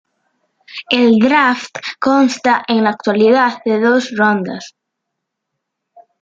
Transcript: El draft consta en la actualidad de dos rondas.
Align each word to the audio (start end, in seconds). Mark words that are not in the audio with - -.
El 0.99 1.11
draft 1.19 1.77
consta 1.99 2.63
en 2.67 2.83
la 2.85 2.89
actualidad 2.89 3.59
de 3.65 3.79
dos 3.79 4.11
rondas. 4.17 4.75